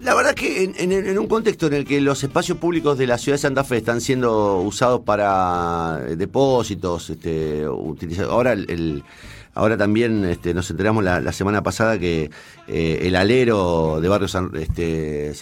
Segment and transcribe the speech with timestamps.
[0.00, 3.34] La verdad que en, un contexto en el que los espacios públicos de la ciudad
[3.34, 7.64] de Santa Fe están siendo usados para eh, depósitos, este,
[8.28, 9.02] ahora el,
[9.54, 12.30] ahora también este, nos enteramos la, semana pasada que
[12.68, 15.32] eh, el alero de barrio San, este,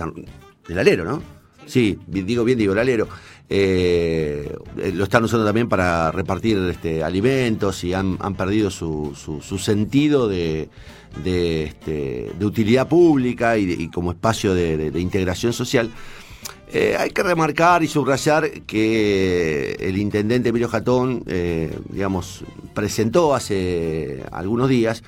[0.69, 1.23] el alero, ¿no?
[1.67, 3.09] Sí, digo bien, digo el alero.
[3.49, 4.57] Eh,
[4.95, 10.69] lo están usando también para repartir este, alimentos y han, perdido su, su sentido de
[11.25, 15.91] este, utilidad pública y, como espacio de, integración social.
[16.73, 22.45] Eh, hay que remarcar y subrayar que el intendente Emilio Jatón, eh, digamos,
[22.75, 25.03] presentó hace algunos días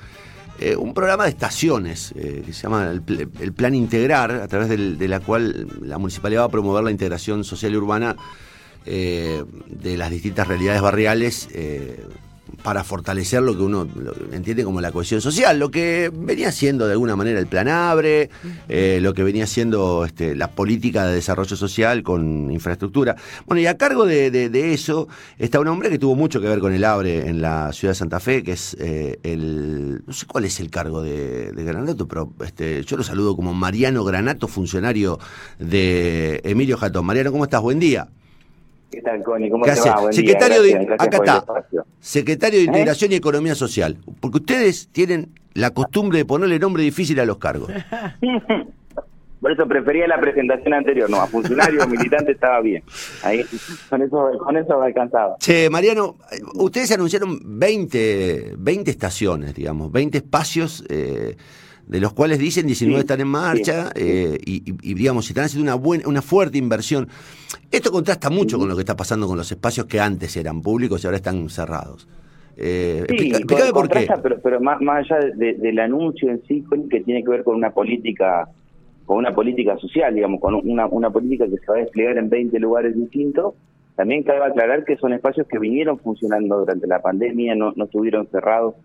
[0.59, 5.19] eh, un programa de estaciones que se llama el, Plan Integrar, a través de la
[5.19, 8.15] cual la municipalidad va a promover la integración social y urbana
[8.85, 11.47] de las distintas realidades barriales
[12.63, 13.87] para fortalecer lo que uno
[14.31, 18.29] entiende como la cohesión social, lo que venía siendo de alguna manera el plan Abre,
[18.67, 23.15] eh, lo que venía siendo este, la política de desarrollo social con infraestructura.
[23.45, 25.07] Bueno, y a cargo de, eso
[25.37, 27.95] está un hombre que tuvo mucho que ver con el Abre en la ciudad de
[27.95, 32.33] Santa Fe, que es eh, el, no sé cuál es el cargo de, Granato, pero
[32.43, 35.19] este, yo lo saludo como Mariano Granato, funcionario
[35.59, 37.05] de Emilio Jatón.
[37.05, 37.61] Mariano, ¿cómo estás?
[37.61, 38.09] Buen día.
[38.91, 39.49] ¿Qué tal, Connie?
[39.49, 40.11] ¿Cómo te va?
[40.11, 41.45] Secretario de, acá está.
[41.99, 42.67] Secretario de ¿Eh?
[42.67, 43.97] Integración y Economía Social.
[44.19, 47.71] Porque ustedes tienen la costumbre de ponerle nombre difícil a los cargos.
[49.41, 52.83] Por eso prefería la presentación anterior, no, a funcionario militante estaba bien.
[53.23, 53.45] Ahí,
[53.89, 55.37] con eso, con eso alcanzaba.
[55.39, 56.17] Che, Mariano,
[56.55, 61.37] ustedes anunciaron 20, 20 estaciones, digamos, 20 espacios eh,
[61.89, 66.07] de los cuales dicen 19 están en marcha eh, y, digamos, están haciendo una, buena,
[66.07, 67.07] una fuerte inversión.
[67.71, 71.03] Esto contrasta mucho con lo que está pasando con los espacios que antes eran públicos
[71.03, 72.07] y ahora están cerrados.
[72.57, 73.31] Eh, sí,
[73.73, 74.07] por qué.
[74.21, 77.71] Pero, pero más, más allá del anuncio en sí, que tiene que ver con una
[77.71, 78.47] política
[79.05, 82.29] con una política social, digamos, con una, una política que se va a desplegar en
[82.29, 83.55] 20 lugares distintos,
[83.95, 88.27] también cabe aclarar que son espacios que vinieron funcionando durante la pandemia, no, no estuvieron
[88.27, 88.75] cerrados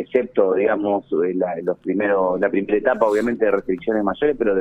[0.00, 4.54] excepto, digamos, la, los primeros, la primera etapa, obviamente, de restricciones mayores, pero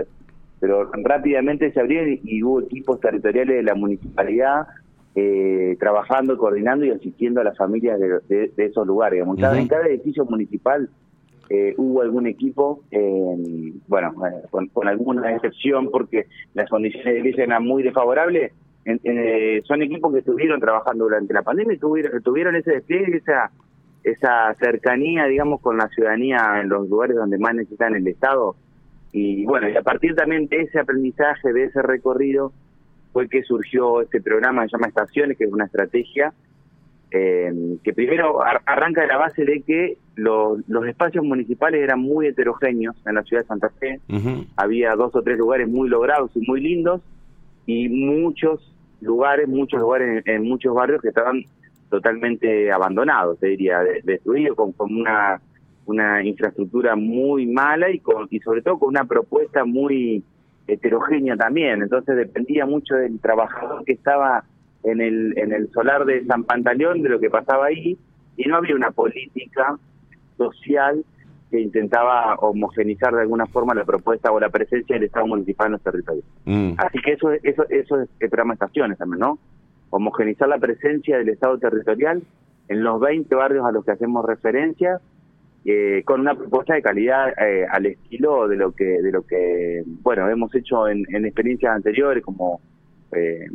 [0.60, 4.68] pero rápidamente se abrieron y, hubo equipos territoriales de la municipalidad
[5.16, 9.26] eh, trabajando, coordinando y asistiendo a las familias de, esos lugares.
[9.26, 10.90] En cada edificio municipal
[11.50, 12.84] eh, hubo algún equipo,
[13.88, 14.14] bueno,
[14.52, 18.52] con, alguna excepción porque las condiciones de vida eran muy desfavorables,
[18.86, 23.52] eh, son equipos que estuvieron trabajando durante la pandemia y tuvieron, tuvieron ese despliegue, esa
[24.12, 28.56] esa cercanía, digamos, con la ciudadanía en los lugares donde más necesitan el Estado.
[29.12, 32.52] Y bueno, y a partir también de ese aprendizaje, de ese recorrido,
[33.12, 36.34] fue que surgió este programa que se llama Estaciones, que es una estrategia
[37.12, 37.52] eh,
[37.84, 43.16] que primero arranca de la base de que los espacios municipales eran muy heterogéneos en
[43.16, 44.00] la ciudad de Santa Fe.
[44.56, 47.02] Había dos o tres lugares muy logrados y muy lindos
[47.66, 51.44] y muchos lugares, muchos lugares en muchos barrios que estaban
[51.90, 55.42] totalmente abandonado, te diría, destruido, con, con una,
[55.86, 60.24] una infraestructura muy mala y, con, y sobre todo con una propuesta muy
[60.68, 61.82] heterogénea también.
[61.82, 64.44] Entonces dependía mucho del trabajador que estaba
[64.84, 67.98] en el, en el solar de San Pantaleón, de lo que pasaba ahí,
[68.38, 69.78] y no había una política
[70.38, 71.04] social
[71.52, 75.72] que intentaba homogenizar de alguna forma la propuesta o la presencia del Estado municipal en
[75.74, 76.26] los territorios.
[76.46, 76.74] Mm.
[76.78, 79.40] Así que eso, eso, eso es el programa Estaciones también, ¿no?
[79.90, 82.22] Homogenizar la presencia del Estado territorial
[82.68, 85.00] en los 20 barrios a los que hacemos referencia,
[85.66, 89.84] eh, con una propuesta de calidad eh, al estilo de lo que de lo que
[90.02, 92.62] bueno hemos hecho en, en experiencias anteriores como
[93.12, 93.46] eh,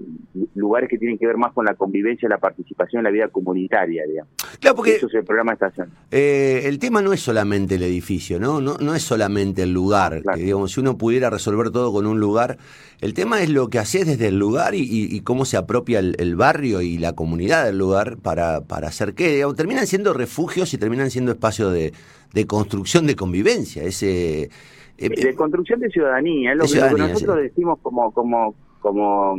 [0.55, 4.05] lugares que tienen que ver más con la convivencia la participación en la vida comunitaria,
[4.07, 4.33] digamos.
[4.61, 5.91] Claro, porque Eso es el programa de estación.
[6.11, 8.61] Eh, el tema no es solamente el edificio, ¿no?
[8.61, 10.23] No, no es solamente el lugar.
[10.37, 12.59] digamos, si uno pudiera resolver todo con un lugar,
[13.01, 16.81] el tema es lo que haces desde el lugar y, cómo se apropia el, barrio
[16.81, 19.35] y la comunidad del lugar para, para hacer qué.
[19.35, 21.93] Digamos, terminan siendo refugios y terminan siendo espacios de,
[22.33, 23.85] de construcción de convivencia.
[23.85, 24.51] Ese,
[24.97, 28.55] eh, de construcción de ciudadanía, lo, que, nosotros decimos como, como
[28.85, 29.39] como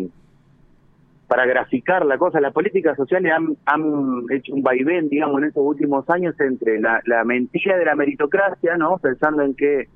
[1.28, 5.64] para graficar la cosa, las políticas sociales han, han hecho un vaivén, digamos, en estos
[5.64, 8.98] últimos años entre la, mentira de la meritocracia, ¿no?
[8.98, 9.88] Pensando en que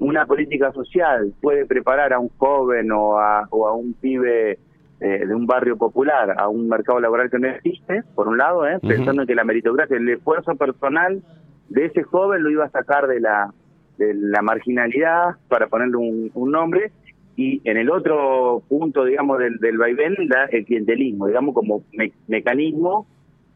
[0.00, 4.58] una política social puede preparar a un joven o a, o a un pibe
[5.00, 8.66] eh, de un barrio popular a un mercado laboral que no existe, por un lado,
[8.66, 8.78] ¿eh?
[8.80, 11.22] pensando en que la meritocracia, el esfuerzo personal
[11.68, 13.52] de ese joven lo iba a sacar de la,
[13.98, 16.90] de la marginalidad, para ponerle un, un nombre,
[17.36, 20.16] y en el otro punto, digamos, del, del vaivén,
[20.50, 21.84] el clientelismo, digamos, como
[22.26, 23.06] mecanismo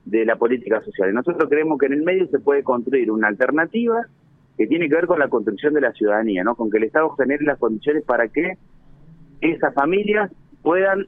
[0.04, 1.14] de la política social.
[1.14, 4.06] nosotros creemos que en el medio se puede construir una alternativa
[4.58, 6.54] que tiene que ver con la construcción de la ciudadanía, ¿no?
[6.54, 8.58] Con que el Estado genere las condiciones para que
[9.40, 10.30] esas familias
[10.62, 11.06] puedan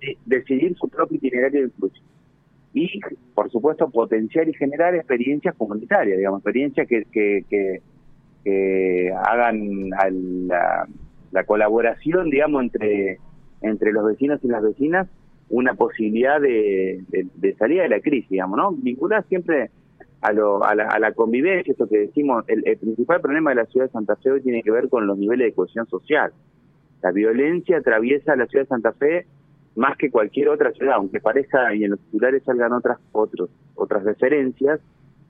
[0.00, 2.06] eh, decidir su propio itinerario de inclusión.
[2.72, 3.00] Y,
[3.34, 7.82] por supuesto, potenciar y generar experiencias comunitarias, digamos, experiencias que, que,
[9.26, 10.86] hagan la,
[11.34, 13.18] la, colaboración, digamos, entre,
[13.60, 15.08] entre los vecinos y las vecinas
[15.50, 18.72] una posibilidad de, de, salida de la crisis, digamos, ¿no?
[18.72, 19.70] Vincular siempre
[20.22, 23.56] a, lo, a, la, a la convivencia, esto que decimos, el, el, principal problema de
[23.56, 26.32] la ciudad de Santa Fe hoy tiene que ver con los niveles de cohesión social.
[27.02, 29.26] La violencia atraviesa la ciudad de Santa Fe
[29.76, 34.04] más que cualquier otra ciudad, aunque parezca y en los titulares salgan otras otros, otras
[34.04, 34.80] referencias,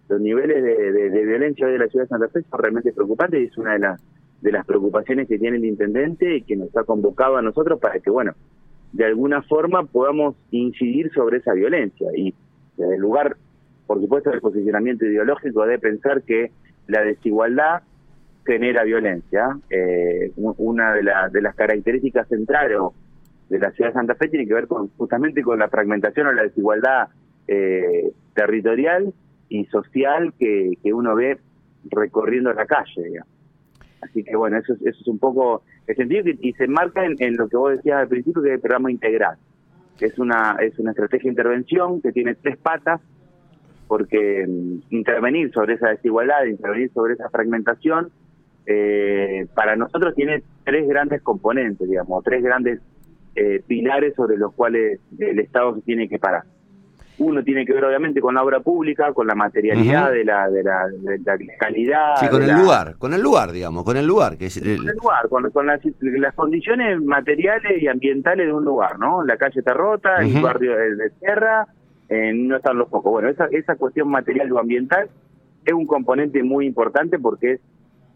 [0.09, 3.41] los niveles de, de, violencia hoy de la ciudad de Santa Fe son realmente preocupantes
[3.41, 4.01] y es una de las
[4.45, 7.99] de las preocupaciones que tiene el intendente y que nos ha convocado a nosotros para
[7.99, 8.35] que, bueno,
[8.93, 12.11] de alguna forma podamos incidir sobre esa violencia.
[12.15, 12.35] Y
[12.77, 13.39] desde el lugar,
[13.87, 16.53] por supuesto, del posicionamiento ideológico, de pensar que
[16.89, 17.85] la desigualdad
[18.45, 19.59] genera violencia.
[19.71, 22.79] Eh, una de, de las características centrales
[23.49, 26.33] de la ciudad de Santa Fe tiene que ver con justamente con la fragmentación o
[26.33, 27.09] la desigualdad
[27.49, 29.15] eh, territorial
[29.49, 31.39] y social que, que uno ve
[31.91, 33.23] recorriendo la calle.
[34.05, 37.37] Así que bueno, eso, eso es un poco el sentido que, y se marca en,
[37.37, 39.37] lo que vos decías al principio, que es el programa integral.
[40.01, 43.01] Es una, es una estrategia de intervención que tiene tres patas,
[43.87, 48.11] porque mm, intervenir sobre esa desigualdad, intervenir sobre esa fragmentación,
[48.67, 52.81] eh, para nosotros tiene tres grandes componentes, digamos, tres grandes
[53.37, 56.45] eh, pilares sobre los cuales el Estado se tiene que parar.
[57.19, 60.65] Uno tiene que ver obviamente con la obra pública, con la materialidad de, la, de,
[60.65, 62.17] la, calidad.
[62.17, 64.37] Sí, con el lugar, con el lugar, digamos, con el lugar.
[64.37, 64.79] Que es el...
[64.79, 69.25] Con el lugar, con, las, condiciones materiales y ambientales de un lugar, ¿no?
[69.25, 71.69] La calle está rota, el barrio de, tierra,
[72.09, 73.13] eh, no están los pocos.
[73.13, 75.09] Bueno, esa, esa cuestión material o ambiental
[75.65, 77.61] es un componente muy importante porque es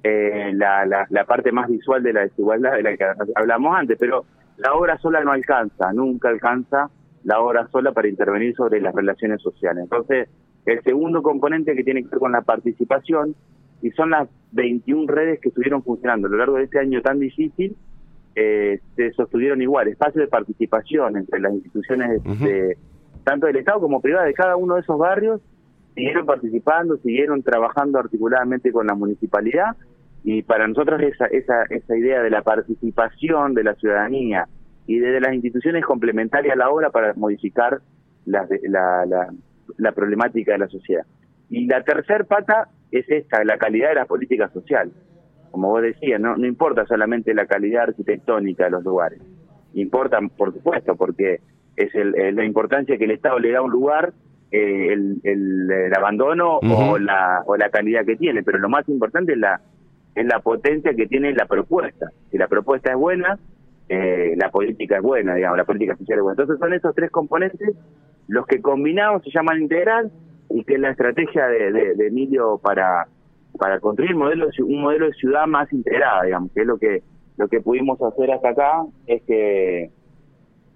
[0.03, 3.05] eh, la, la, la parte más visual de la desigualdad de la que
[3.37, 4.25] hablamos antes, pero
[4.57, 6.91] la obra sola no alcanza, nunca alcanza
[7.25, 9.85] la obra sola para intervenir sobre las relaciones sociales.
[9.85, 10.29] Entonces,
[10.67, 13.35] el segundo componente que tiene que ver con la participación,
[13.81, 17.19] y son las 21 redes que estuvieron funcionando a lo largo de este año tan
[17.19, 17.77] difícil,
[18.35, 22.77] eh, se sostuvieron igual, espacios de participación entre las instituciones de,
[23.25, 25.41] tanto del Estado como privadas de cada uno de esos barrios,
[25.95, 29.77] siguieron participando, siguieron trabajando articuladamente con la municipalidad
[30.23, 34.49] y para nosotros esa, esa, esa idea de la participación de la ciudadanía
[34.89, 37.81] y desde las instituciones complementarias a la obra para modificar
[38.25, 39.31] la, la,
[39.77, 41.05] la, problemática de la sociedad.
[41.51, 44.91] Y la tercer pata es esta, la calidad de la política social.
[45.51, 49.21] Como vos decías, no, no importa solamente la calidad arquitectónica de los lugares,
[49.75, 51.41] importa, por supuesto, porque
[51.77, 54.15] es el, la importancia que el Estado le da a un lugar
[54.51, 59.33] eh, el, el, abandono o, la, o la calidad que tiene, pero lo más importante
[59.33, 59.61] es la,
[60.15, 62.11] es la potencia que tiene la propuesta.
[62.31, 63.39] Si la propuesta es buena,
[63.89, 66.43] eh, la política es buena, digamos, la política social es buena.
[66.43, 67.75] Entonces son esos tres componentes
[68.29, 70.13] los que combinados se llaman integral
[70.51, 73.09] y que es la estrategia de, Emilio para
[73.59, 77.03] para construir modelo, un modelo de ciudad más integrada, digamos, que es lo que
[77.39, 79.91] lo que pudimos hacer hasta acá es que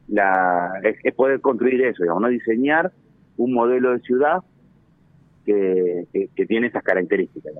[0.08, 2.92] la es, poder construir eso, digamos, no diseñar
[3.36, 4.38] un modelo de ciudad
[5.44, 7.52] que, que, tiene esas características.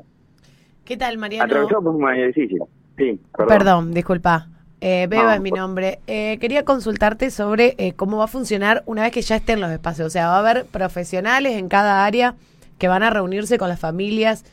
[0.85, 1.45] ¿Qué tal, Mariano?
[1.45, 2.61] Atravesó por difícil.
[2.97, 3.49] Sí, perdón.
[3.49, 4.47] Perdón, disculpa.
[4.85, 6.01] Eh, Beba es mi nombre.
[6.09, 9.71] Eh, quería consultarte sobre eh, cómo va a funcionar una vez que ya estén los
[9.71, 10.09] espacios.
[10.09, 12.35] O sea, va a haber profesionales en cada área
[12.81, 14.45] que van a reunirse con las familias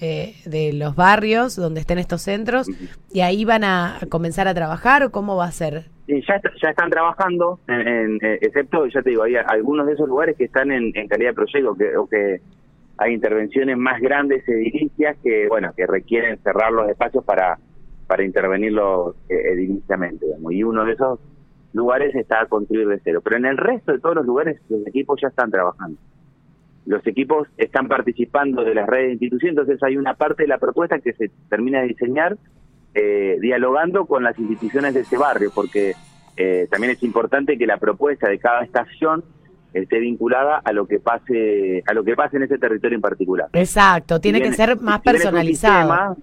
[0.00, 2.66] eh, de los barrios donde estén estos centros
[3.12, 5.84] y ahí van a comenzar a trabajar o cómo va a ser.
[6.08, 10.44] ya, ya están trabajando, en, excepto, ya te digo, hay algunos de esos lugares que
[10.44, 12.40] están en, calidad de proyecto que, o que
[12.96, 17.58] hay intervenciones más grandes edilicias que, bueno, que requieren cerrar los espacios para
[18.14, 20.24] para intervenirlo eh, ediliciamente.
[20.50, 21.18] Y uno de esos
[21.72, 23.20] lugares está a construir de cero.
[23.24, 25.98] Pero en el resto de todos los lugares los equipos ya están trabajando.
[26.86, 30.58] Los equipos están participando de las redes de instituciones, entonces hay una parte de la
[30.58, 32.36] propuesta que se termina de diseñar
[32.94, 35.94] eh, dialogando con las instituciones de ese barrio, porque
[36.36, 39.24] eh, también es importante que la propuesta de cada estación
[39.72, 43.48] esté vinculada a lo que pase a lo que pase en ese territorio en particular.
[43.54, 46.16] Exacto, tiene que ser más personalizado.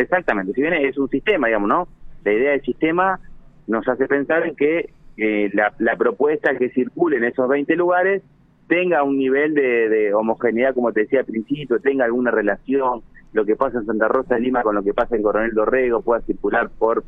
[0.00, 1.88] Exactamente, si bien es un sistema, digamos, ¿no?
[2.24, 3.20] La idea del sistema
[3.66, 8.22] nos hace pensar en que eh, la, propuesta que circule en esos 20 lugares
[8.66, 13.02] tenga un nivel de, homogeneidad, como te decía al principio, tenga alguna relación,
[13.34, 16.00] lo que pasa en Santa Rosa de Lima con lo que pasa en Coronel Dorrego
[16.00, 17.04] pueda circular por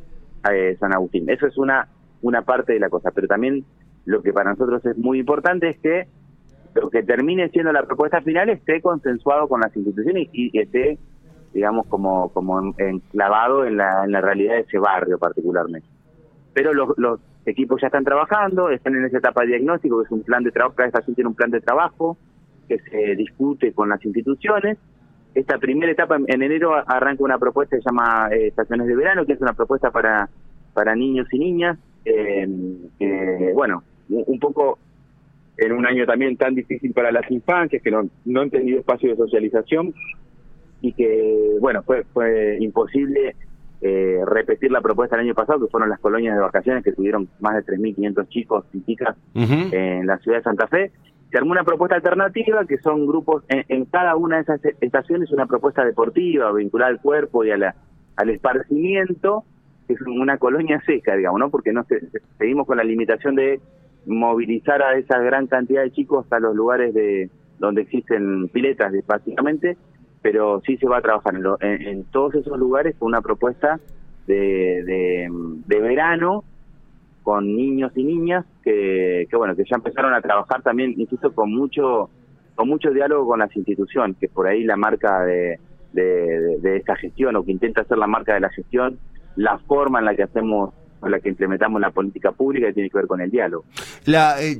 [0.52, 1.30] eh, San Agustín.
[1.30, 1.88] Eso es una,
[2.20, 3.64] una parte de la cosa, pero también
[4.04, 6.08] lo que para nosotros es muy importante es que
[6.74, 10.98] lo que termine siendo la propuesta final esté consensuado con las instituciones y esté
[11.52, 15.86] digamos, como, como enclavado en la, en la realidad de ese barrio particularmente.
[16.52, 20.22] Pero los, equipos ya están trabajando, están en esa etapa de diagnóstico, que es un
[20.22, 22.16] plan de trabajo, cada estación tiene un plan de trabajo
[22.68, 24.78] que se discute con las instituciones.
[25.34, 29.26] Esta primera etapa, en enero, arranca una propuesta que se llama eh, Estaciones de Verano,
[29.26, 30.28] que es una propuesta para,
[30.72, 32.46] para niños y niñas, eh,
[33.54, 34.78] bueno, un poco
[35.56, 39.10] en un año también tan difícil para las infancias, que no, no han tenido espacio
[39.10, 39.94] de socialización
[40.82, 43.36] y que, bueno, fue, fue imposible
[43.80, 47.28] eh, repetir la propuesta del año pasado, que fueron las colonias de vacaciones que tuvieron
[47.40, 50.92] más de 3.500 chicos y chicas en la ciudad de Santa Fe.
[51.30, 55.46] Se armó una propuesta alternativa, que son grupos, en, cada una de esas estaciones una
[55.46, 57.74] propuesta deportiva vinculada al cuerpo y a la,
[58.16, 59.44] al esparcimiento,
[59.86, 61.50] que es una colonia seca, digamos, ¿no?
[61.50, 61.84] Porque no
[62.38, 63.60] seguimos con la limitación de
[64.06, 69.76] movilizar a esa gran cantidad de chicos hasta los lugares de donde existen piletas, básicamente,
[70.22, 73.80] pero sí se va a trabajar en, todos esos lugares con una propuesta
[74.26, 75.28] de,
[75.66, 76.44] de, verano
[77.22, 81.52] con niños y niñas que, que, bueno que ya empezaron a trabajar también insisto con
[81.52, 82.08] mucho
[82.54, 85.58] con mucho diálogo con las instituciones que por ahí la marca de,
[85.92, 88.98] de, de esta gestión o que intenta hacer la marca de la gestión
[89.36, 92.88] la forma en la que hacemos con la que implementamos la política pública que tiene
[92.88, 93.64] que ver con el diálogo.
[94.04, 94.56] La, eh,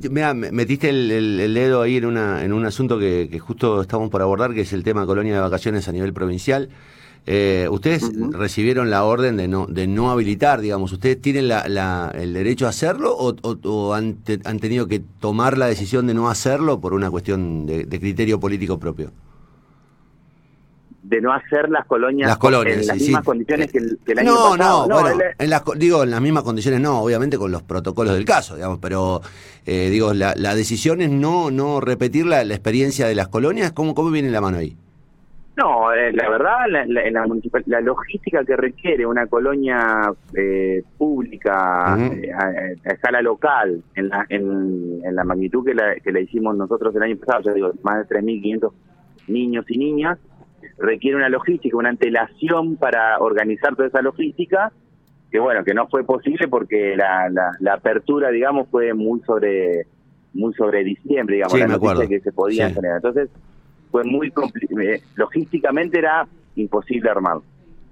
[0.51, 4.61] metiste el, dedo ahí en, una, en un asunto que, justo estamos por abordar, que
[4.61, 6.67] es el tema colonia de vacaciones a nivel provincial.
[7.25, 10.91] Eh, ustedes recibieron la orden de no de no habilitar, digamos.
[10.91, 16.05] ¿Ustedes tienen la, el derecho a hacerlo o, han, han, tenido que tomar la decisión
[16.07, 19.11] de no hacerlo por una cuestión de criterio político propio?
[21.03, 24.57] De no hacer las colonias, las colonias en las mismas condiciones que el, año pasado.
[24.57, 28.13] No, no, bueno, en las, digo, en las mismas condiciones no, obviamente con los protocolos
[28.13, 29.21] del caso, digamos, pero
[29.65, 33.93] eh, digo, la, la, decisión es no, no repetir la, experiencia de las colonias, ¿cómo,
[33.93, 34.77] cómo viene la mano ahí?
[35.55, 37.27] No, eh, la verdad, la, la,
[37.67, 45.01] la, logística que requiere una colonia eh, pública eh, a, escala local, en la, en,
[45.03, 48.07] en la magnitud que la, que la hicimos nosotros el año pasado, ya digo, más
[48.07, 48.71] de 3.500
[49.27, 50.17] niños y niñas,
[50.77, 54.71] requiere una logística, una antelación para organizar toda esa logística,
[55.31, 59.87] que bueno, que no fue posible porque la, la, apertura, digamos, fue muy sobre
[60.33, 62.97] muy sobre diciembre, digamos, la noticia que se podía generar.
[62.97, 63.29] Entonces,
[63.91, 64.33] fue muy
[64.81, 67.37] eh, logísticamente era imposible armar.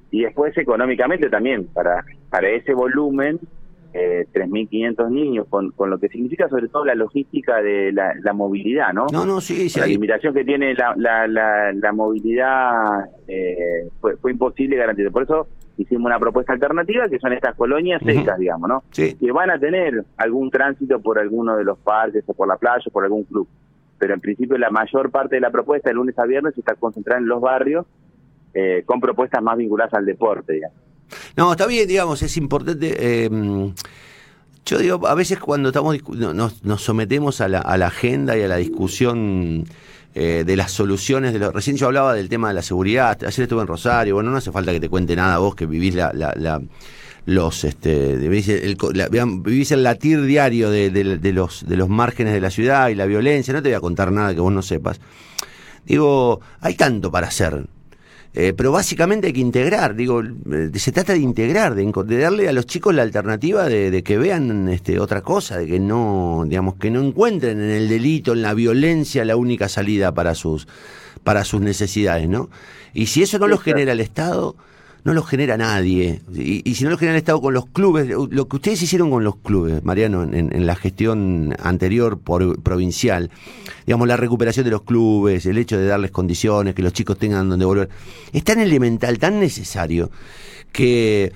[0.09, 3.39] Y después económicamente también, para, para ese volumen,
[3.93, 8.93] eh, 3.500 niños, con, con lo que significa sobre todo la logística de la, movilidad,
[8.93, 9.07] ¿no?
[9.11, 9.79] No, no, sí, sí.
[9.79, 15.11] La limitación que tiene la, la, la, movilidad eh, fue, fue imposible garantizar.
[15.11, 18.83] Por eso hicimos una propuesta alternativa, que son estas colonias secas, digamos, ¿no?
[18.91, 19.15] Sí.
[19.15, 22.83] Que van a tener algún tránsito por alguno de los parques o por la playa
[22.85, 23.47] o por algún club.
[23.97, 27.19] Pero en principio la mayor parte de la propuesta de lunes a viernes está concentrada
[27.19, 27.85] en los barrios
[28.53, 30.77] eh, con propuestas más vinculadas al deporte, digamos.
[31.35, 33.25] No, está bien, digamos, es importante.
[33.25, 33.73] Em,
[34.65, 38.43] yo digo, a veces cuando estamos nos, nos sometemos a la, a la, agenda y
[38.43, 39.65] a la discusión
[40.13, 41.53] eh, de las soluciones de los.
[41.53, 43.17] Recién yo hablaba del tema de la seguridad.
[43.23, 44.15] Ayer estuve en Rosario.
[44.15, 46.11] Bueno, no hace falta que te cuente nada vos que vivís la,
[47.25, 53.05] los vivís el, latir diario de, los de los márgenes de la ciudad y la
[53.05, 53.53] violencia.
[53.53, 54.99] No te voy a contar nada que vos no sepas.
[55.85, 57.65] Digo, hay tanto para hacer.
[58.33, 62.53] Eh, pero básicamente hay que integrar, digo, eh, se trata de integrar, de, darle a
[62.53, 66.89] los chicos la alternativa de, que vean este, otra cosa, de que no, digamos, que
[66.89, 70.65] no encuentren en el delito, en la violencia, la única salida para sus,
[71.25, 72.49] para sus necesidades, ¿no?
[72.93, 74.55] Y si eso no lo genera el Estado,
[75.03, 76.21] no lo genera nadie.
[76.33, 79.23] Y, si no lo genera el Estado con los clubes, lo que ustedes hicieron con
[79.23, 83.31] los clubes, Mariano, en, la gestión anterior por, provincial,
[83.85, 87.49] digamos, la recuperación de los clubes, el hecho de darles condiciones, que los chicos tengan
[87.49, 87.89] donde volver,
[88.31, 90.11] es tan elemental, tan necesario,
[90.71, 91.33] que,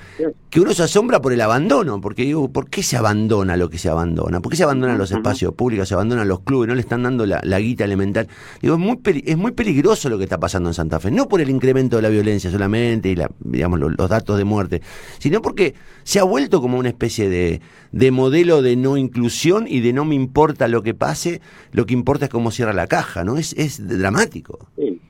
[0.50, 3.77] que uno se asombra por el abandono, porque digo, ¿por qué se abandona lo que
[3.77, 4.39] se abandona?
[4.39, 7.25] ¿Por qué se abandonan los espacios públicos, se abandonan los clubes, no le están dando
[7.25, 8.27] la, guita elemental?
[8.62, 11.42] Digo, es muy, es muy peligroso lo que está pasando en Santa Fe, no por
[11.42, 14.82] el incremento de la violencia solamente y la, digamos, los, datos de muerte,
[15.20, 15.74] sino porque
[16.04, 17.62] se ha vuelto como una especie de,
[17.92, 21.94] de modelo de no inclusión y de no me importa lo que pase, lo que
[21.94, 23.38] importa es cómo cierra la caja, ¿no?
[23.38, 24.70] Es, es dramático.
[24.77, 25.01] Sí.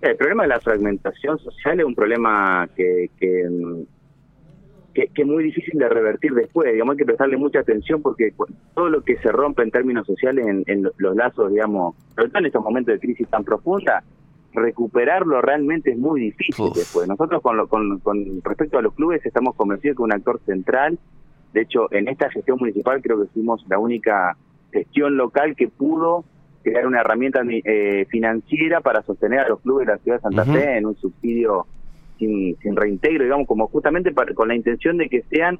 [0.00, 3.48] El problema de la fragmentación social es un problema que, que,
[4.94, 6.72] que, es muy difícil de revertir después.
[6.72, 8.32] Digamos, hay que prestarle mucha atención porque
[8.74, 12.46] todo lo que se rompe en términos sociales en, los lazos, digamos, sobre todo en
[12.46, 14.04] estos momentos de crisis tan profunda,
[14.52, 17.08] recuperarlo realmente es muy difícil después.
[17.08, 20.98] Nosotros con, lo, con, con respecto a los clubes estamos convencidos que un actor central,
[21.52, 24.36] de hecho en esta gestión municipal creo que fuimos la única
[24.72, 26.24] gestión local que pudo
[26.70, 30.44] crear una herramienta eh, financiera para sostener a los clubes de la ciudad de Santa
[30.44, 31.66] Fe en un subsidio
[32.18, 35.58] sin, sin reintegro, digamos, como justamente con la intención de que sean,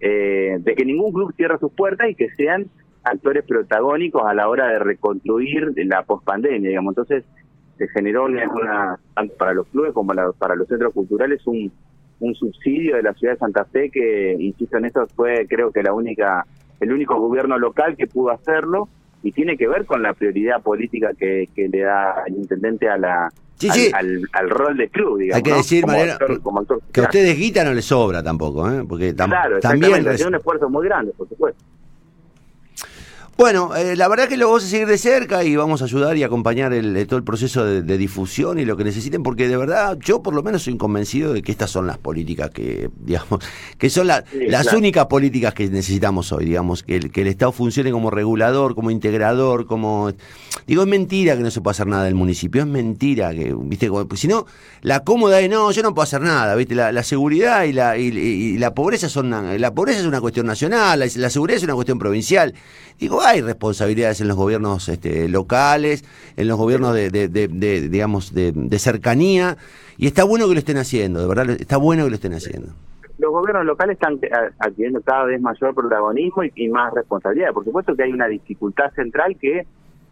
[0.00, 2.66] eh, de que ningún club cierre sus puertas y que sean
[3.04, 6.92] actores protagónicos a la hora de reconstruir la pospandemia, digamos.
[6.92, 7.24] Entonces
[7.78, 11.72] se generó una, tanto para los clubes como para los centros culturales un,
[12.20, 15.82] un subsidio de la ciudad de Santa Fe que, insisto en esto, fue creo que
[15.82, 16.44] la única,
[16.80, 18.88] el único gobierno local que pudo hacerlo
[19.22, 22.96] y tiene que ver con la prioridad política que, que le da el intendente a
[22.96, 23.32] la
[23.92, 25.36] Al, al, rol de club, digamos.
[25.36, 25.84] Hay que decir,
[26.42, 28.84] como que a ustedes guita no les sobra tampoco, ¿eh?
[28.88, 30.08] Porque también...
[30.08, 31.62] Es un esfuerzo muy grande, por supuesto.
[33.40, 36.14] Bueno, eh, la verdad que lo vamos a seguir de cerca y vamos a ayudar
[36.14, 39.96] y acompañar el, todo el proceso de, difusión y lo que necesiten, porque de verdad
[39.98, 43.40] yo por lo menos soy convencido de que estas son las políticas que, digamos,
[43.78, 47.90] que son las únicas políticas que necesitamos hoy, digamos, que el, que el Estado funcione
[47.92, 50.12] como regulador, como integrador, como...
[50.66, 53.90] Digo, es mentira que no se pueda hacer nada del municipio, es mentira que, viste,
[53.90, 54.44] pues si no,
[54.82, 58.58] la cómoda de no, yo no puedo hacer nada, viste, la, seguridad y la, y,
[58.58, 61.98] la pobreza son, la pobreza es una cuestión nacional, la, la seguridad es una cuestión
[61.98, 62.54] provincial.
[63.00, 66.04] Digo, hay responsabilidades en los gobiernos este, locales,
[66.36, 69.56] en los gobiernos de, de, digamos, de, cercanía,
[69.96, 72.72] y está bueno que lo estén haciendo, de verdad, está bueno que lo estén haciendo.
[73.18, 74.18] Los gobiernos locales están
[74.58, 77.52] adquiriendo cada vez mayor protagonismo y, más responsabilidad.
[77.52, 79.66] Por supuesto que hay una dificultad central que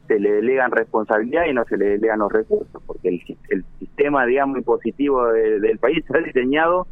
[0.07, 4.27] se le delegan responsabilidad y no se le delegan los recursos, porque el, el sistema,
[4.27, 6.87] digamos, impositivo del país está diseñado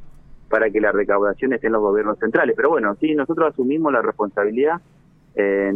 [0.49, 2.54] para que la recaudación esté en los gobiernos centrales.
[2.56, 4.80] Pero bueno, sí, nosotros asumimos la responsabilidad
[5.36, 5.72] eh,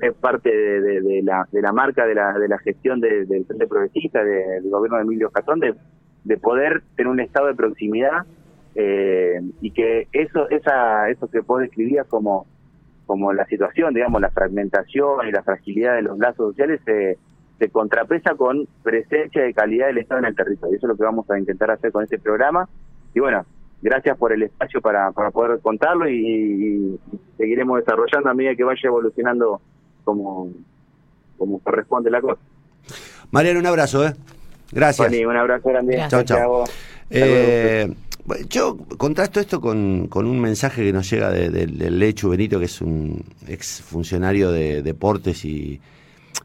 [0.00, 4.24] es parte de, la, de la marca de la, de la gestión del Frente Progresista,
[4.24, 5.74] del gobierno de Emilio Catón, de,
[6.24, 8.24] de poder tener un estado de proximidad
[8.76, 12.46] eh, y que eso esa eso que vos describías como
[13.06, 17.18] como la situación, digamos, la fragmentación y la fragilidad de los lazos sociales se,
[17.58, 20.76] se contrapesa con presencia de calidad del Estado en el territorio.
[20.76, 22.68] Eso es lo que vamos a intentar hacer con este programa.
[23.14, 23.44] Y bueno,
[23.84, 26.98] gracias por el espacio para, para poder contarlo y,
[27.36, 29.60] seguiremos desarrollando a medida que vaya evolucionando
[30.04, 30.50] como,
[31.36, 32.40] como corresponde la cosa.
[33.30, 34.14] Mariano, un abrazo, ¿eh?
[34.72, 35.12] Gracias.
[35.12, 36.02] un abrazo grande.
[36.08, 36.64] Chao, chao.
[37.10, 37.92] Eh,
[38.48, 42.80] yo contrasto esto con, con, un mensaje que nos llega del Lechu Benito, que es
[42.80, 45.80] un ex funcionario de deportes y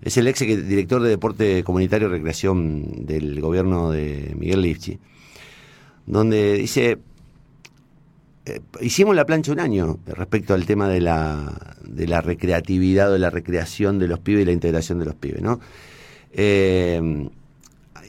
[0.01, 4.99] es el ex director de deporte comunitario y recreación del gobierno de Miguel Lifchi,
[6.05, 6.97] donde dice,
[8.49, 13.13] eh, hicimos la plancha un año respecto al tema de la, de la recreatividad o
[13.13, 15.59] de la recreación de los pibes y la integración de los pibes, ¿no?
[16.31, 17.29] Eh,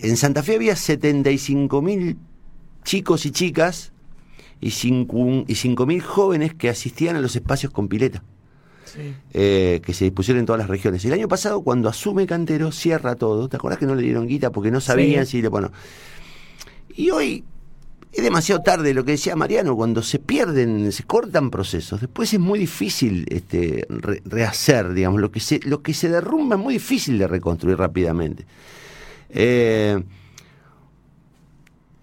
[0.03, 2.17] en Santa Fe había 75 mil
[2.85, 3.93] chicos y chicas
[4.61, 8.23] y 5 mil jóvenes que asistían a los espacios con pileta.
[9.33, 11.05] Eh, que se dispusieron en todas las regiones.
[11.05, 13.49] El año pasado, cuando asume Cantero, cierra todo.
[13.49, 15.49] ¿Te acuerdas que no le dieron guita porque no sabían si le.
[15.49, 15.71] Bueno.
[16.97, 17.45] Y hoy
[18.13, 22.41] es demasiado tarde lo que decía Mariano, cuando se pierden, se cortan procesos, después es
[22.41, 23.87] muy difícil este,
[24.25, 28.47] rehacer, digamos, lo que, se, lo que se derrumba es muy difícil de reconstruir rápidamente.
[29.29, 30.03] Eh,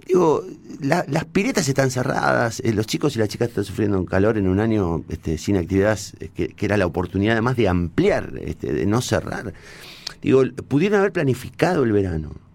[0.05, 0.45] digo,
[0.79, 4.47] las piletas están cerradas, eh, los chicos y las chicas están sufriendo un calor en
[4.47, 8.71] un año este, sin actividad, eh, que, que, era la oportunidad además de ampliar, este,
[8.71, 9.53] de no cerrar.
[10.21, 12.46] Digo, pudieron haber planificado el verano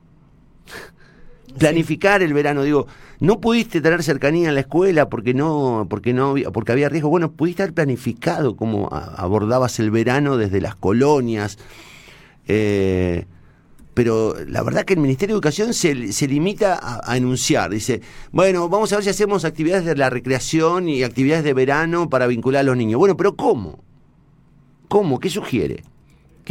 [1.59, 2.62] planificar el verano.
[2.62, 2.87] Digo,
[3.21, 7.09] no pudiste tener cercanía en la escuela porque no, porque no, porque había riesgo.
[7.09, 11.59] Bueno, pudiste haber planificado cómo abordabas el verano desde las colonias.
[12.49, 13.27] Eh,
[13.95, 17.71] pero la verdad que el Ministerio de Educación se, se limita a, a, enunciar.
[17.71, 22.09] Dice, bueno, vamos a ver si hacemos actividades de la recreación y actividades de verano
[22.09, 22.99] para vincular a los niños.
[22.99, 23.85] Bueno, pero ¿cómo?
[24.88, 25.21] ¿Cómo?
[25.21, 25.85] ¿Qué sugiere?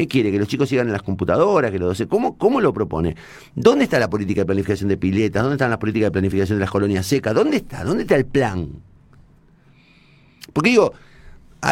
[0.02, 0.32] ¿Qué quiere?
[0.32, 1.70] ¿Que los chicos sigan en las computadoras?
[1.70, 3.16] que los ¿Cómo, ¿Cómo lo propone?
[3.54, 5.44] ¿Dónde está la política de planificación de piletas?
[5.44, 7.36] ¿Dónde están las políticas de planificación de las colonias secas?
[7.36, 7.84] ¿Dónde está?
[7.84, 8.68] ¿Dónde está el plan?
[10.54, 10.92] Porque digo,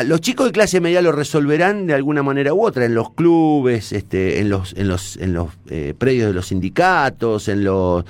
[0.06, 3.94] los chicos de clase media lo resolverán de alguna manera u otra, en los clubes,
[3.94, 8.06] este, en los, en los, en los eh, predios de los sindicatos, en los,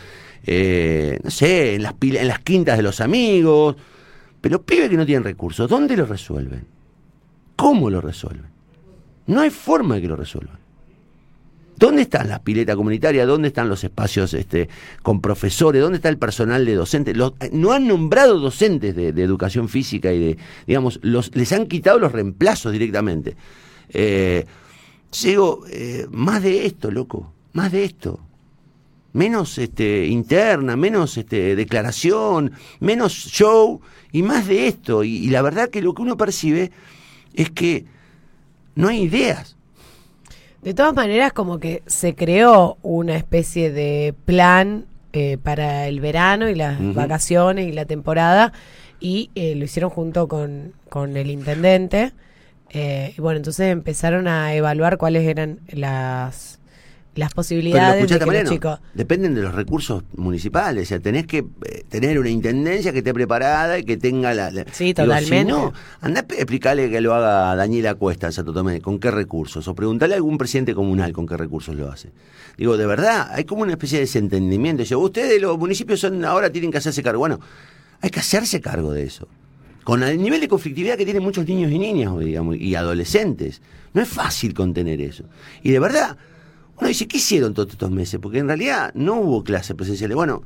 [0.45, 3.77] eh, no sé, en las, en las quintas de los amigos.
[4.41, 6.65] Pero pibes que no tienen recursos, ¿dónde lo resuelven?
[7.55, 8.58] ¿Cómo lo resuelven?
[9.29, 10.57] No hay forma de que lo resuelvan.
[11.77, 13.27] ¿Dónde están las piletas comunitarias?
[13.27, 14.67] ¿Dónde están los espacios este,
[15.03, 15.83] con profesores?
[15.83, 17.15] ¿Dónde está el personal de docentes?
[17.51, 22.11] no han nombrado docentes de, educación física y de, digamos, los, les han quitado los
[22.11, 23.37] reemplazos directamente.
[23.89, 24.45] Eh,
[25.21, 28.19] digo, eh, más de esto, loco, más de esto.
[29.13, 33.79] Menos este, interna, menos este, declaración, menos show
[34.11, 35.03] y más de esto.
[35.03, 36.71] y la verdad que lo que uno percibe
[37.35, 37.98] es que
[38.75, 39.55] no hay ideas.
[40.61, 46.49] De todas maneras, como que se creó una especie de plan eh, para el verano
[46.49, 48.53] y las vacaciones y la temporada
[48.99, 52.11] y eh, lo hicieron junto con, con el intendente.
[52.71, 56.58] Eh, y bueno, entonces empezaron a evaluar cuáles eran las
[57.15, 58.79] las posibilidades de que los chicos...
[58.93, 63.13] Dependen de los recursos municipales, o sea, tenés que eh, tener una intendencia que esté
[63.13, 64.51] preparada y que tenga la...
[64.71, 65.43] Sí, totalmente.
[65.43, 69.11] si no, anda a explicarle que lo haga Daniela Cuesta en Santo Tomé, con qué
[69.11, 72.11] recursos, o preguntarle a algún presidente comunal con qué recursos lo hace.
[72.57, 74.83] Digo, de verdad, hay como una especie de desentendimiento.
[74.83, 77.19] Dice, ustedes los municipios son ahora tienen que hacerse cargo.
[77.19, 77.39] Bueno,
[78.01, 79.27] hay que hacerse cargo de eso.
[79.83, 83.61] Con el nivel de conflictividad que tienen muchos niños y niñas, digamos, y adolescentes.
[83.93, 85.23] No es fácil contener eso.
[85.63, 86.17] Y de verdad,
[86.79, 88.19] uno dice, ¿qué hicieron todos estos meses?
[88.21, 90.15] Porque en realidad no hubo clases presenciales.
[90.15, 90.43] Bueno,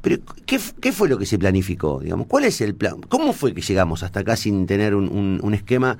[0.00, 2.00] pero ¿qué, fue lo que se planificó?
[2.00, 3.00] Digamos, ¿Cuál es el plan?
[3.08, 5.96] ¿Cómo fue que llegamos hasta acá sin tener un, esquema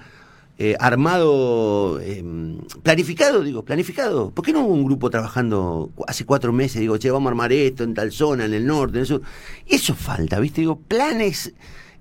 [0.58, 3.44] eh, armado, em, planificado?
[3.44, 4.32] Digo, planificado.
[4.32, 6.80] ¿Por qué no hubo un grupo trabajando hace cuatro meses?
[6.80, 9.22] Digo, che, vamos a armar esto en tal zona, en el norte, en el sur.
[9.66, 10.62] Eso falta, ¿viste?
[10.62, 11.54] Digo, planes...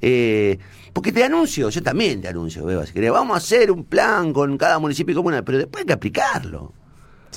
[0.03, 0.57] Eh,
[0.93, 4.33] porque te anuncio, yo también te anuncio, Beba, si querés, vamos a hacer un plan
[4.33, 6.73] con cada municipio y comuna, pero después hay que aplicarlo.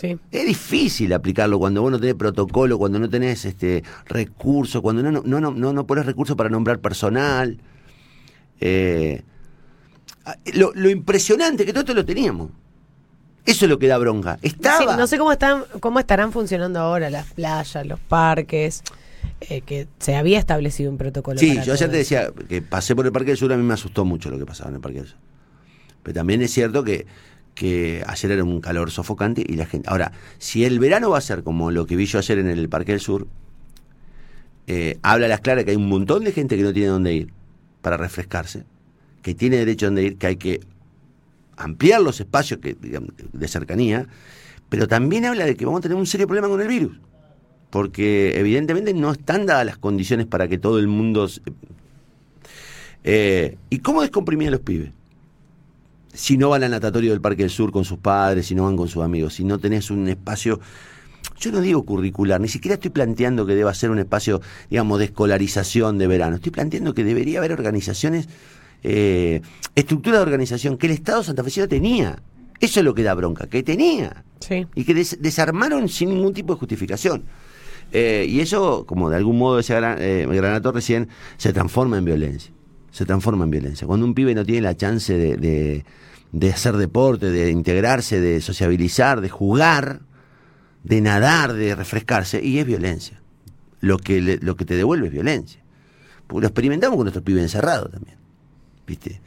[0.02, 5.10] Es difícil aplicarlo cuando vos no tenés protocolo, cuando no tenés este recursos, cuando no,
[5.10, 7.58] no, no, no, no pones recursos para nombrar personal.
[8.60, 9.22] Eh,
[10.54, 12.50] lo, lo, impresionante que todo esto lo teníamos.
[13.46, 14.38] Eso es lo que da bronca.
[14.42, 14.96] Estaba.
[14.96, 18.82] no sé cómo están, cómo estarán funcionando ahora las playas, los parques.
[19.40, 21.38] Eh, que se había establecido un protocolo.
[21.38, 23.74] Sí, yo ayer te decía que pasé por el Parque del Sur, a mí me
[23.74, 25.18] asustó mucho lo que pasaba en el Parque del Sur.
[26.02, 27.06] Pero también es cierto que
[27.54, 29.88] que ayer era un calor sofocante y la gente...
[29.88, 32.68] Ahora, si el verano va a ser como lo que vi yo ayer en el
[32.68, 33.26] Parque del Sur,
[34.66, 37.14] eh, habla a las claras que hay un montón de gente que no tiene dónde
[37.14, 37.32] ir
[37.82, 38.64] para refrescarse,
[39.22, 40.60] que tiene derecho a dónde ir, que hay que
[41.56, 44.08] ampliar los espacios que, de cercanía,
[44.68, 46.98] pero también habla de que vamos a tener un serio problema con el virus,
[47.70, 51.28] porque evidentemente no están dadas las condiciones para que todo el mundo...
[53.06, 54.90] Eh, ¿Y cómo descomprimir a los pibes?
[56.14, 58.76] Si no van al natatorio del Parque del Sur con sus padres, si no van
[58.76, 60.60] con sus amigos, si no tenés un espacio,
[61.38, 65.06] yo no digo curricular, ni siquiera estoy planteando que deba ser un espacio, digamos, de
[65.06, 68.28] escolarización de verano, estoy planteando que debería haber organizaciones,
[68.84, 69.42] eh,
[69.74, 72.22] estructura de organización que el Estado santafesino tenía.
[72.60, 74.24] Eso es lo que da bronca, que tenía.
[74.74, 77.24] Y que desarmaron sin ningún tipo de justificación.
[77.92, 82.04] Eh, y eso, como de algún modo ese gran, eh, granato recién, se transforma en
[82.04, 82.52] violencia.
[82.94, 83.86] Se transforma en violencia.
[83.86, 85.84] Cuando un pibe no tiene la chance de
[86.34, 90.00] de hacer deporte, de integrarse, de sociabilizar, de jugar,
[90.82, 93.22] de nadar, de refrescarse, y es violencia.
[93.80, 95.62] Lo que, lo que te devuelve es violencia.
[96.26, 98.16] Porque lo experimentamos con nuestros pibes encerrados también.
[98.84, 99.20] ¿Viste?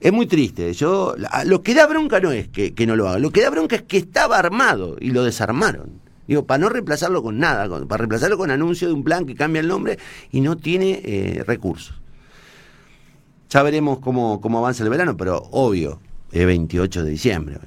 [0.00, 0.72] Es muy triste.
[0.74, 3.76] Yo, lo que da bronca no es que, no lo haga, lo que da bronca
[3.76, 6.00] es que estaba armado y lo desarmaron.
[6.26, 9.60] Digo, para no reemplazarlo con nada, para reemplazarlo con anuncio de un plan que cambia
[9.60, 9.96] el nombre
[10.32, 11.94] y no tiene eh, recursos.
[13.48, 16.00] Ya veremos cómo, cómo avanza el verano, pero obvio,
[16.32, 17.58] es 28 de diciembre.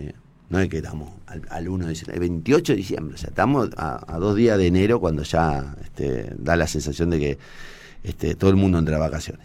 [0.50, 3.16] No es que estamos al, 1 de diciembre, es 28 de diciembre.
[3.16, 7.20] O sea, estamos a, dos días de enero cuando ya este, da la sensación de
[7.20, 7.38] que
[8.04, 9.40] este, todo el mundo entra a vacaciones.